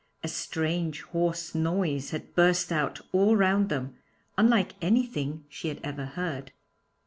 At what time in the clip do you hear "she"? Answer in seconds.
5.47-5.67